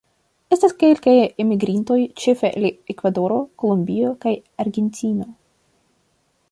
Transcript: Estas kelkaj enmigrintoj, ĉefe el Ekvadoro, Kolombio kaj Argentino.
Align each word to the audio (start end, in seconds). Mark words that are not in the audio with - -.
Estas 0.55 0.71
kelkaj 0.83 1.13
enmigrintoj, 1.43 1.97
ĉefe 2.23 2.51
el 2.61 2.65
Ekvadoro, 2.95 3.39
Kolombio 3.65 4.15
kaj 4.25 4.35
Argentino. 4.65 5.29